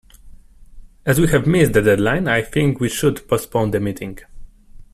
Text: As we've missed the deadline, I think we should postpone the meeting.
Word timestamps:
As 1.05 1.19
we've 1.19 1.45
missed 1.45 1.73
the 1.73 1.81
deadline, 1.83 2.27
I 2.27 2.41
think 2.41 2.79
we 2.79 2.89
should 2.89 3.27
postpone 3.27 3.69
the 3.69 3.79
meeting. 3.79 4.17